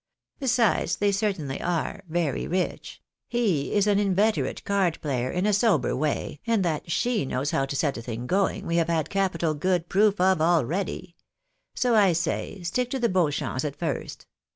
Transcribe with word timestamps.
Besides, 0.39 0.95
they 0.95 1.11
certainly 1.11 1.61
are 1.61 2.01
very 2.09 2.47
rich; 2.47 3.03
lie 3.31 3.39
is 3.41 3.85
an 3.85 3.99
inveterate 3.99 4.63
card 4.63 4.99
player, 4.99 5.29
in 5.29 5.45
a 5.45 5.53
sober 5.53 5.95
way, 5.95 6.39
and 6.47 6.65
that 6.65 6.89
she 6.91 7.23
knows 7.23 7.51
how 7.51 7.67
to 7.67 7.75
set 7.75 7.97
a 7.97 8.01
thing 8.01 8.25
going, 8.25 8.65
we 8.65 8.77
have 8.77 8.87
had 8.89 9.11
capital 9.11 9.53
good 9.53 9.89
proof 9.89 10.19
already. 10.19 11.15
So 11.75 11.93
I 11.93 12.13
say, 12.13 12.63
stick 12.63 12.89
to 12.89 12.99
the 12.99 13.09
Beauchamps 13.09 13.63
at 13.63 13.75
first. 13.75 14.25